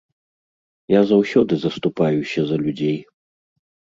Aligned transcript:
Я 0.93 1.01
заўсёды 1.09 1.53
заступаюся 1.65 2.39
за 2.53 2.57
людзей. 2.65 2.95